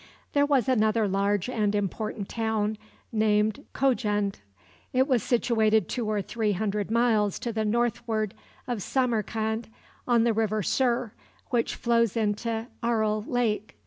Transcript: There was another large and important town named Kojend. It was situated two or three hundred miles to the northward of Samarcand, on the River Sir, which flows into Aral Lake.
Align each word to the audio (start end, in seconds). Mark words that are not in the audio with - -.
There 0.33 0.47
was 0.47 0.67
another 0.67 1.07
large 1.07 1.47
and 1.47 1.75
important 1.75 2.27
town 2.27 2.79
named 3.11 3.63
Kojend. 3.75 4.39
It 4.93 5.07
was 5.07 5.21
situated 5.21 5.87
two 5.87 6.09
or 6.09 6.23
three 6.23 6.53
hundred 6.53 6.89
miles 6.89 7.37
to 7.37 7.53
the 7.53 7.65
northward 7.65 8.33
of 8.67 8.81
Samarcand, 8.81 9.69
on 10.07 10.23
the 10.23 10.33
River 10.33 10.63
Sir, 10.63 11.11
which 11.51 11.75
flows 11.75 12.17
into 12.17 12.65
Aral 12.81 13.21
Lake. 13.27 13.77